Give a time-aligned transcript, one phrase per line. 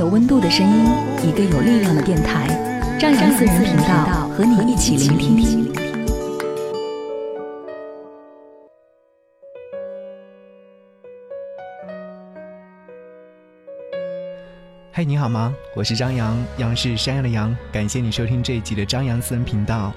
[0.00, 0.86] 有温度的声音，
[1.28, 2.48] 一个有力量的电台，
[2.98, 5.70] 张扬私人频道和你一起聆听。
[14.90, 15.54] 嘿，你好吗？
[15.76, 17.54] 我是张扬，杨是山羊的羊。
[17.70, 19.92] 感谢你收听这一集的张扬私人频道，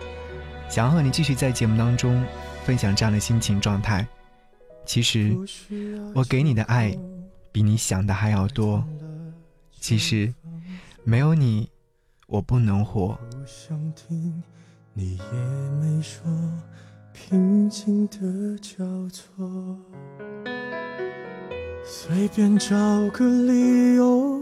[0.68, 2.22] 想要和你继续在节目当中
[2.66, 4.06] 分享这样的心情状态。
[4.86, 5.34] 其实，
[6.14, 6.94] 我给你的爱，
[7.54, 8.84] 比你想的还要多。
[9.84, 10.34] 其实，
[11.04, 11.70] 没有你，
[12.28, 13.20] 我不能活。
[13.30, 14.42] 不想听，
[14.94, 16.24] 你也没说，
[17.12, 19.78] 平静的交错。
[21.84, 22.74] 随便找
[23.10, 24.42] 个理由，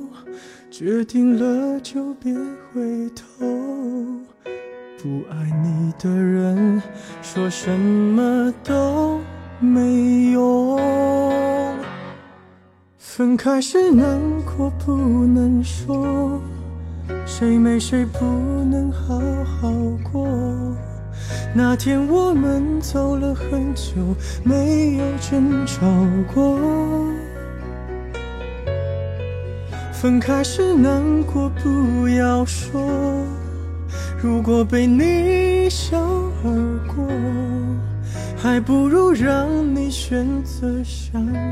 [0.70, 2.32] 决定了就别
[2.72, 3.26] 回头。
[5.02, 6.80] 不爱你的人，
[7.24, 9.20] 说什么都
[9.60, 11.41] 没用。
[13.14, 16.40] 分开时难过不能说，
[17.26, 18.26] 谁没谁不
[18.64, 19.70] 能好好
[20.14, 20.26] 过。
[21.54, 23.92] 那天我们走了很久，
[24.46, 25.86] 没有争吵
[26.34, 26.58] 过。
[29.92, 32.82] 分开时难过不要说，
[34.24, 36.00] 如果被你一笑
[36.46, 37.06] 而过，
[38.38, 41.52] 还不如让你选择想要。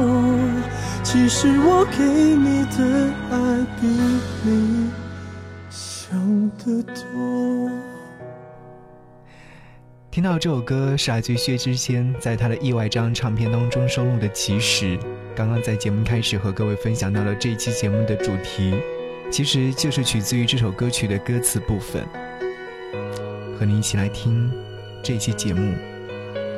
[1.11, 3.87] 其实我给你的爱比
[4.45, 4.89] 你
[5.69, 7.69] 想的多。
[10.09, 14.97] 听到这首歌是来自于薛之谦在他的意外这张唱片当中收录的《其实》。
[15.35, 18.73] 刚刚在节目开始和各位分享到了这期节目的主题，
[19.29, 22.07] 其实就是取自于这首歌曲的歌词部分。
[23.59, 24.49] 和你一起来听
[25.03, 25.75] 这期节目，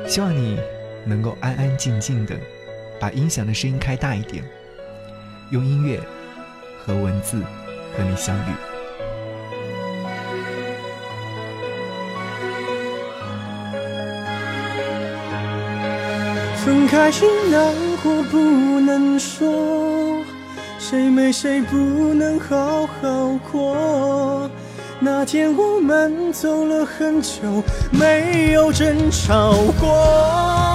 [0.06, 0.60] 希望你
[1.04, 2.38] 能够安安静静的。
[3.00, 4.44] 把音响的声音开大一点，
[5.50, 6.00] 用音乐
[6.84, 7.42] 和文字
[7.96, 8.52] 和你相遇。
[16.64, 18.38] 分开时难过不
[18.80, 20.24] 能说，
[20.78, 21.76] 谁没谁不
[22.14, 24.50] 能好好过。
[24.98, 30.73] 那天我们走了很久，没有争吵过。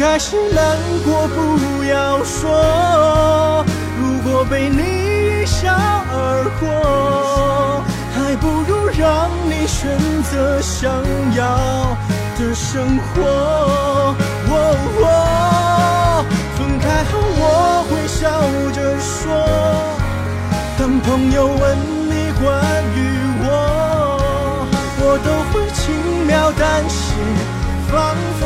[0.00, 3.64] 开始难过，不要说。
[4.00, 7.84] 如果被你一笑而过，
[8.16, 10.90] 还不如让你选择想
[11.36, 11.94] 要
[12.38, 14.16] 的生活。
[16.56, 18.24] 分开后我会笑
[18.72, 19.20] 着说，
[20.78, 21.76] 当朋友问
[22.08, 22.48] 你关
[22.96, 22.98] 于
[23.44, 23.46] 我，
[24.98, 25.84] 我都会轻
[26.26, 27.12] 描淡写，
[27.92, 28.42] 仿佛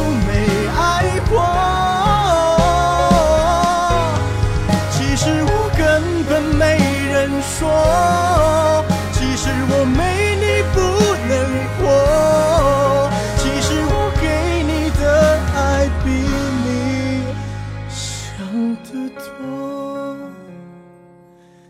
[7.64, 10.76] 说，其实我没你不
[11.28, 11.32] 能
[11.74, 11.80] 活，
[13.38, 14.26] 其实我给
[14.62, 14.70] 你
[15.00, 15.02] 的
[15.54, 16.06] 爱比
[16.64, 16.68] 你
[17.88, 17.96] 想
[18.84, 20.18] 的多，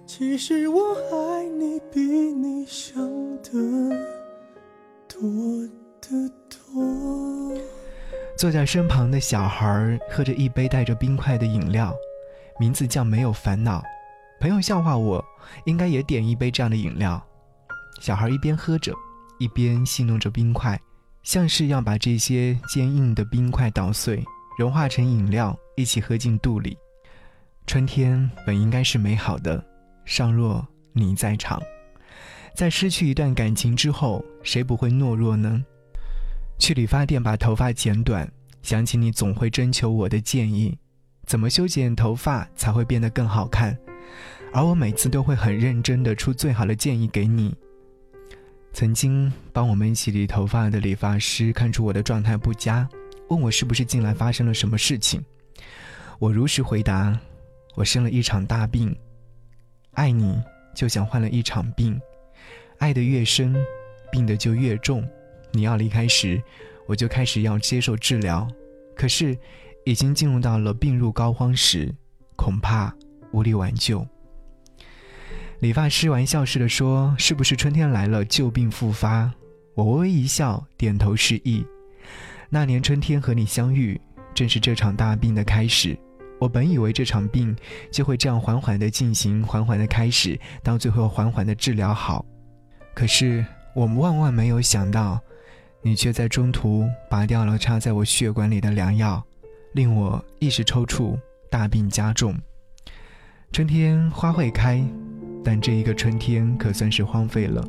[0.04, 0.76] 其实我
[1.12, 3.00] 爱你比你想
[3.42, 3.52] 的
[5.06, 5.20] 多
[6.00, 6.08] 得
[6.48, 7.56] 多。
[8.36, 11.94] 坐在身旁的小孩喝着一杯带着冰块的饮料，
[12.58, 13.80] 名字叫没有烦恼。
[14.44, 15.24] 朋友笑话我，
[15.64, 17.18] 应该也点一杯这样的饮料。
[17.98, 18.92] 小孩一边喝着，
[19.38, 20.78] 一边戏弄着冰块，
[21.22, 24.22] 像是要把这些坚硬的冰块捣碎，
[24.58, 26.76] 融化成饮料，一起喝进肚里。
[27.66, 29.64] 春天本应该是美好的，
[30.04, 30.62] 尚若
[30.92, 31.58] 你在场。
[32.54, 35.64] 在失去一段感情之后，谁不会懦弱呢？
[36.58, 38.30] 去理发店把头发剪短，
[38.60, 40.76] 想起你总会征求我的建议，
[41.24, 43.74] 怎么修剪头发才会变得更好看？
[44.54, 47.52] 而我每次都会很认真的出最好的建议给你。
[48.72, 52.88] 曾经帮我们一起理头发的理发师看出我的状态不佳，
[53.28, 55.20] 问我是不是近来发生了什么事情。
[56.20, 57.18] 我如实回答：
[57.74, 58.96] 我生了一场大病。
[59.94, 60.40] 爱你
[60.72, 62.00] 就像患了一场病，
[62.78, 63.56] 爱得越深，
[64.12, 65.04] 病得就越重。
[65.50, 66.40] 你要离开时，
[66.86, 68.48] 我就开始要接受治疗，
[68.94, 69.36] 可是
[69.84, 71.92] 已经进入到了病入膏肓时，
[72.36, 72.94] 恐怕
[73.32, 74.06] 无力挽救。
[75.64, 79.32] 理发师玩笑似的说：“是不是春天来了，旧病复发？”
[79.74, 81.64] 我微微一笑，点头示意。
[82.50, 83.98] 那年春天和你相遇，
[84.34, 85.98] 正是这场大病的开始。
[86.38, 87.56] 我本以为这场病
[87.90, 92.22] 就会这样缓缓的进行，缓缓的开始，到最后缓缓的治疗好。
[92.94, 93.42] 可是
[93.74, 95.18] 我们万万没有想到，
[95.80, 99.24] 你却在中途拔掉了插在我血管里的良药，
[99.72, 101.18] 令我一时抽搐，
[101.50, 102.38] 大病加重。
[103.50, 104.84] 春天花会开。
[105.44, 107.62] 但这一个春天可算是荒废了，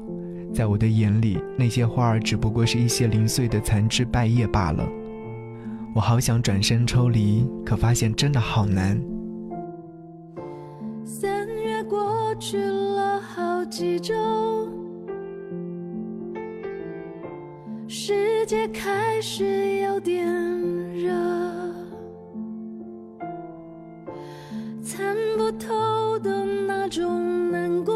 [0.53, 4.87] 在我的眼里，那些花儿只不过是一些零碎的残枝败叶罢了。
[5.93, 8.99] 我好想转身抽离，可发现真的好难。
[11.03, 14.13] 三月过去了好几周，
[17.87, 20.25] 世界开始有点
[20.93, 21.13] 热，
[24.81, 25.73] 参不透
[26.85, 27.94] 那种难过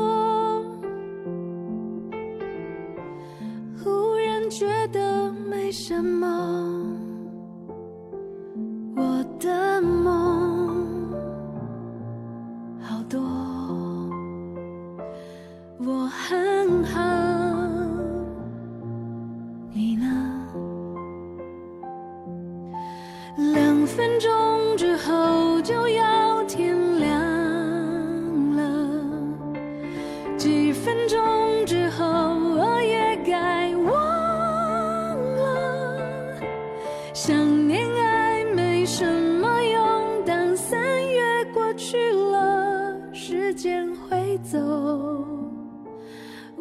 [37.13, 41.21] 想念爱没什么用，当三月
[41.53, 44.57] 过去了，时间会走，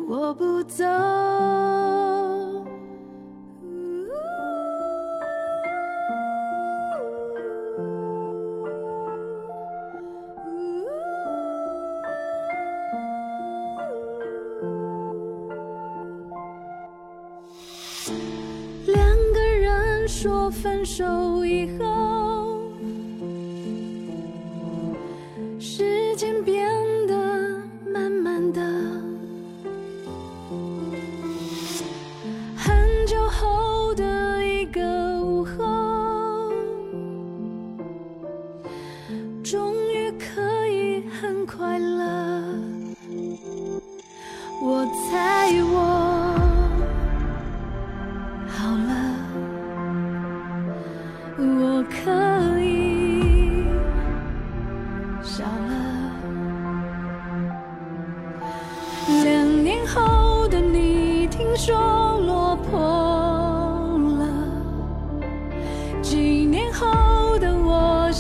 [0.09, 0.85] 我不走。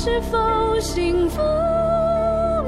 [0.09, 2.65] 是否幸福了？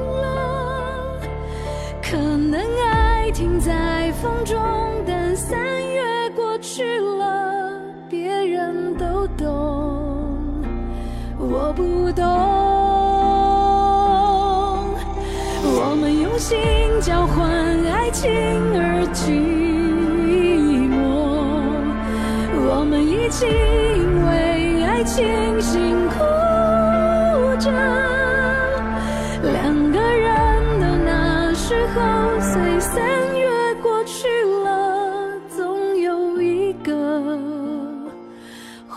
[2.03, 4.61] 可能爱停在风中，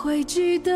[0.04, 0.70] 会记得。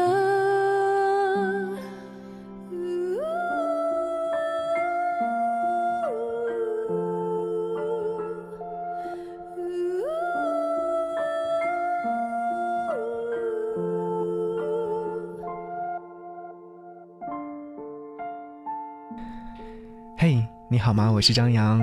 [20.17, 21.13] 嘿，你好吗？
[21.13, 21.79] 我是张扬，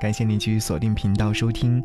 [0.00, 1.84] 感谢你继续锁定频道收听。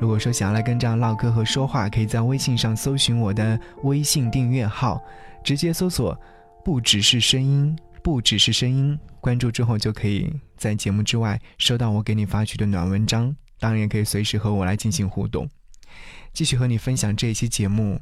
[0.00, 5.00] 如果说想要来跟这样唠嗑和说话，可以在微信上搜寻我的微信订阅号，
[5.44, 6.18] 直接搜索
[6.64, 15.48] “不只是声音”，不只是声音，关注之后就可以在节目之外收到我给你发去的暖文章，当然也可以随时和我来进行互动，
[16.32, 18.00] 继续和你分享这一期节目。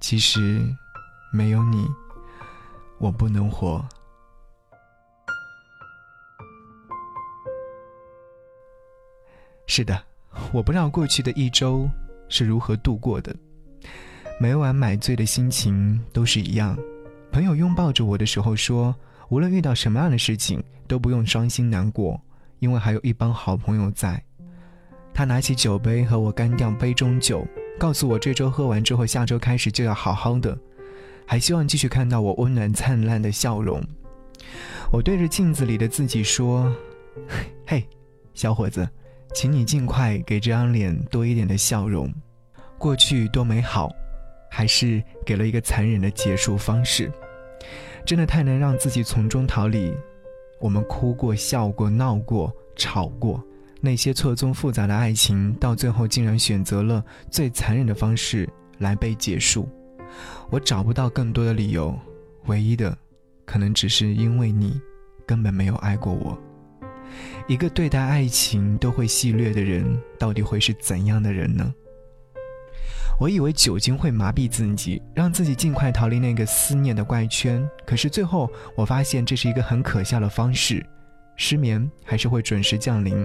[0.00, 0.60] 其实，
[1.32, 1.86] 没有你，
[2.98, 3.82] 我不能活。
[9.66, 9.98] 是的，
[10.52, 11.88] 我不知道过去的一周
[12.28, 13.34] 是如何度过的。
[14.38, 16.76] 每晚买醉的心情都是一样。
[17.30, 18.94] 朋友拥抱着我的时候说
[19.30, 22.20] ：“无论遇到什么样的事情，都不用伤心难过，
[22.58, 24.22] 因为还有一帮好朋友在。”
[25.14, 27.46] 他拿起酒杯和我干掉杯中酒，
[27.78, 30.58] 告诉我这周喝完之后，下周开始就要好好的，
[31.26, 33.82] 还希望继续看到我温暖灿烂的笑容。
[34.90, 36.74] 我对着镜子里的自己说
[37.66, 37.86] ：“嘿，
[38.34, 38.86] 小伙子。”
[39.34, 42.12] 请你尽快给这张脸多一点的笑容。
[42.78, 43.90] 过去多美好，
[44.50, 47.10] 还是给了一个残忍的结束方式。
[48.04, 49.94] 真的太能让自己从中逃离。
[50.60, 53.42] 我们哭过、笑过、闹过、吵过，
[53.80, 58.48] 那些错综复杂的爱情，到最后竟然选择了最残忍的方式
[58.78, 59.68] 来被结束。
[60.50, 61.96] 我找不到更多的理由，
[62.46, 62.96] 唯一的，
[63.44, 64.80] 可能只是因为你
[65.24, 66.38] 根本没有爱过我。
[67.46, 71.74] 一个对待爱情都会戏谑的人，到底会是怎样的人呢？
[73.20, 77.68] 我以为酒精会麻痹自己，让自己尽快逃离那个思念的怪圈。
[77.86, 80.84] 可是最后，我发现这是一个很可笑的方式，
[81.36, 83.24] 失眠还是会准时降临。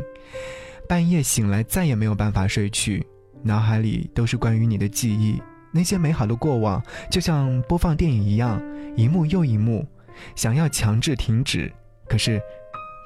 [0.88, 3.04] 半夜醒来，再也没有办法睡去，
[3.42, 5.42] 脑海里都是关于你的记忆，
[5.72, 8.62] 那些美好的过往，就像播放电影一样，
[8.96, 9.88] 一幕又一幕，
[10.36, 11.72] 想要强制停止，
[12.08, 12.40] 可是。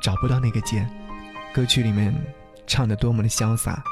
[0.02, 0.90] 找不到那个键，
[1.54, 2.14] 歌曲里面
[2.66, 3.84] 唱的多么的潇洒。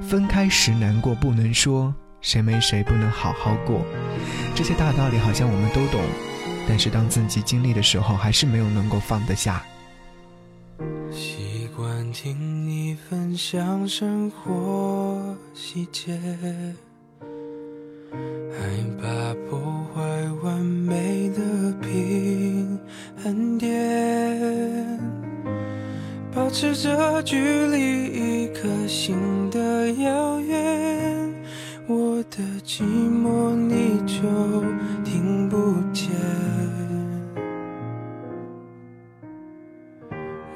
[0.00, 3.84] 分开时难过不能说，谁没谁不能好好过。
[4.54, 6.00] 这些大道理好像我们都懂，
[6.68, 9.62] 但是当自己经历的时候，还是没有能够放得下。
[11.10, 16.18] 习惯听你分享生活细节，
[17.22, 18.58] 害
[19.00, 19.58] 怕破
[19.94, 20.00] 坏
[20.42, 22.78] 完美的平
[23.22, 24.09] 衡点。
[26.50, 29.16] 保持着距离一颗心
[29.52, 31.32] 的遥远，
[31.86, 34.18] 我的寂寞你就
[35.04, 35.56] 听不
[35.92, 36.10] 见。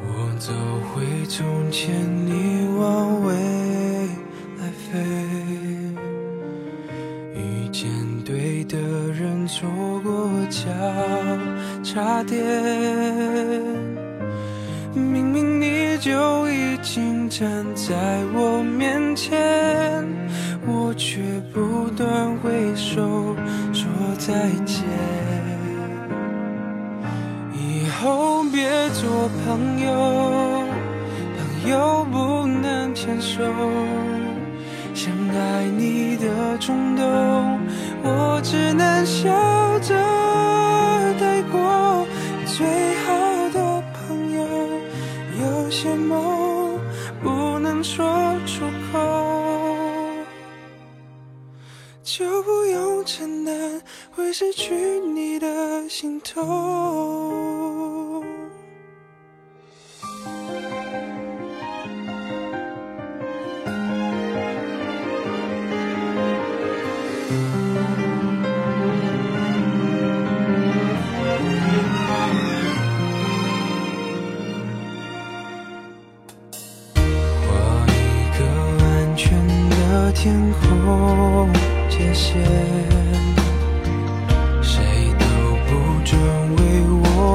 [0.03, 0.53] 我走
[0.93, 1.95] 回从前，
[2.27, 3.33] 你往未
[4.59, 4.99] 来飞，
[7.37, 7.89] 遇见
[8.25, 8.77] 对的
[9.13, 9.69] 人，错
[10.03, 10.67] 过交
[11.85, 12.43] 叉点。
[14.97, 15.54] 明明
[16.05, 17.95] 就已经站在
[18.35, 20.05] 我面前，
[20.67, 23.35] 我却不断挥手
[23.73, 24.85] 说再见。
[27.55, 30.65] 以后别做朋友，
[31.39, 33.41] 朋友不能牵手。
[34.93, 37.59] 想爱你的冲动，
[38.03, 39.31] 我只能笑
[39.79, 39.95] 着
[45.75, 46.79] 些梦
[47.21, 48.07] 不能说
[48.47, 49.01] 出口，
[52.05, 57.84] 就不用承担会失去你的心痛。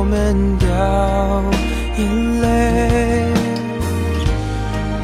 [0.10, 0.68] 们掉
[1.98, 2.02] 眼
[2.42, 2.46] 泪。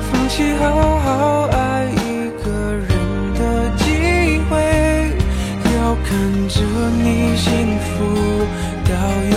[0.01, 0.63] 放弃好
[0.99, 1.07] 好
[1.51, 2.89] 爱一个人
[3.35, 3.39] 的
[3.77, 3.83] 机
[4.49, 4.51] 会，
[5.75, 6.09] 要看
[6.49, 6.55] 着
[7.03, 7.05] 你
[7.37, 7.45] 幸
[7.79, 7.93] 福
[8.85, 8.91] 到
[9.31, 9.35] 永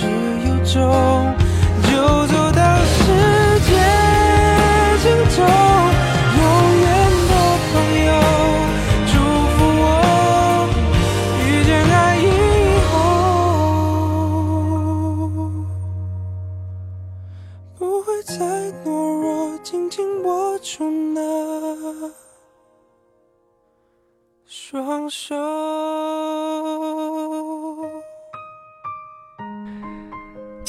[0.00, 0.06] 是
[0.46, 1.34] 有种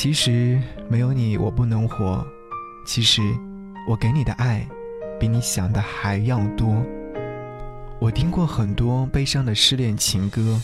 [0.01, 2.25] 其实没有你，我不能活。
[2.85, 3.21] 其实，
[3.85, 4.65] 我给你的爱，
[5.19, 6.81] 比你想的还要多。
[7.99, 10.57] 我听过很多悲伤的失恋情歌，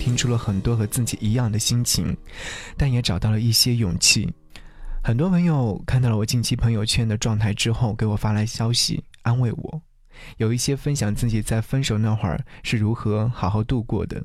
[0.00, 2.16] 听出了很多和自己一样的心情，
[2.76, 4.28] 但也找到了一些勇气。
[5.04, 9.80] 很多朋友看到了我近期朋友圈的状态之后，给我发来消息安慰我。
[10.38, 14.20] 有一些分享自己在分手那会儿是如何好好度过的，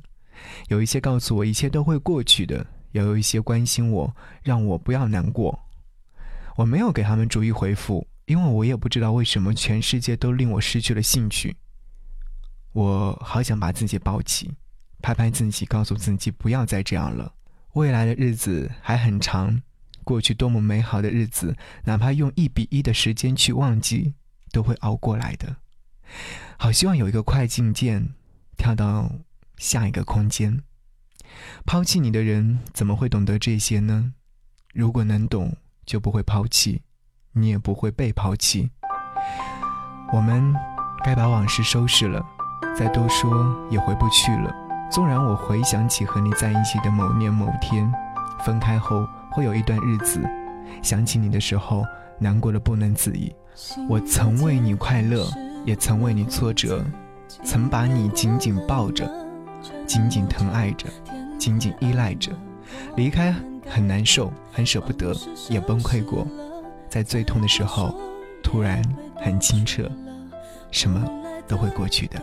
[0.69, 5.59] 有一些告诉我一切都会过去的，也有一些关心我，让我不要难过。
[6.55, 11.57] 我没有给他们逐一回复，因为我也不知道为什么全世界都令我失去了兴趣。
[12.71, 14.49] 我好想把自己抱起，
[15.01, 17.33] 拍拍自己，告诉自己不要再这样了。
[17.73, 19.61] 未来的日子还很长，
[20.05, 24.13] 过去多么美好的日子，哪怕用一比一的时间去忘记，
[24.53, 25.53] 都会熬过来的。
[26.57, 28.13] 好希望有一个快进键，
[28.55, 29.11] 跳到
[29.57, 30.63] 下一个空间。
[31.65, 34.13] 抛弃你的人怎么会懂得这些呢？
[34.73, 36.81] 如果能懂，就不会抛弃，
[37.33, 38.71] 你也不会被抛弃。
[40.13, 40.53] 我们
[41.03, 42.23] 该把往事收拾了。
[42.77, 44.53] 再多说也回不去了。
[44.91, 47.89] 纵然我回想起和你在一起的某年某天，
[48.43, 50.21] 分开后会有一段日子，
[50.81, 51.85] 想起你的时候，
[52.19, 53.33] 难过的不能自已。
[53.87, 55.25] 我曾为你快乐，
[55.65, 56.85] 也曾为你挫折，
[57.45, 59.09] 曾把你紧紧抱着，
[59.87, 60.87] 紧紧疼爱着，
[61.45, 62.31] 紧紧依赖着。
[62.95, 63.31] 离开
[63.67, 65.15] 很难受，很舍不得，
[65.47, 66.25] 也崩溃过。
[66.89, 67.95] 在最痛的时候，
[68.41, 68.81] 突然
[69.15, 69.87] 很清澈，
[70.71, 71.07] 什么
[71.47, 72.19] 都会过去的。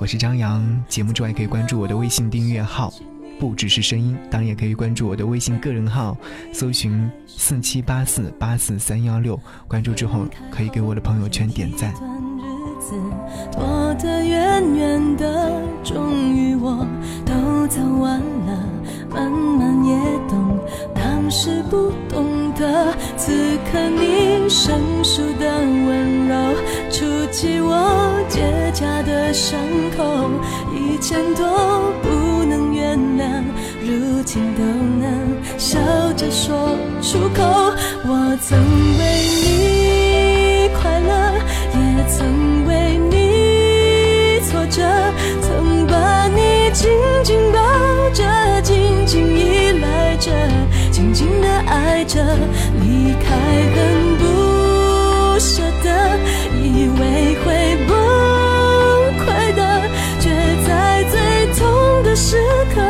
[0.00, 2.92] 我是张扬，节目之外可以关注我的微信订阅号，
[3.38, 6.16] 不只是声音，当然也可以关注我的微信个人号，
[6.52, 11.94] 搜寻四七八四八四三幺六，关注之后可以给我的朋友圈点赞。
[13.52, 16.84] 躲得远远的，终于我
[17.24, 17.32] 都
[17.70, 18.52] 走完了，
[19.14, 19.94] 慢慢也
[20.28, 20.58] 懂，
[20.92, 23.32] 当时不懂得，此
[23.70, 25.46] 刻你生疏的
[25.86, 26.34] 温柔，
[26.90, 28.42] 触及我结
[28.74, 29.56] 痂的伤
[29.96, 30.02] 口，
[30.74, 31.44] 以前都
[32.02, 33.44] 不能原谅，
[33.80, 35.08] 如今都能
[35.56, 35.78] 笑
[36.16, 37.72] 着说出口，
[38.04, 38.58] 我曾
[38.98, 39.00] 为
[39.44, 41.12] 你快乐，
[41.72, 44.82] 也曾为你挫折，
[45.40, 46.90] 曾把你紧
[47.22, 47.49] 紧，
[50.20, 50.30] 着，
[50.90, 52.22] 紧紧的爱着，
[52.82, 53.34] 离开
[53.74, 55.88] 很不舍得，
[56.62, 57.96] 以为会崩
[59.18, 59.24] 溃
[59.56, 59.60] 的，
[60.20, 60.28] 却
[60.68, 61.18] 在最
[61.58, 62.36] 痛的时
[62.74, 62.80] 刻，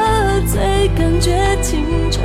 [0.52, 2.20] 最感觉清澈，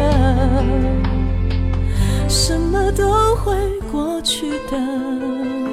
[2.27, 3.53] 什么都会
[3.91, 5.64] 过去的。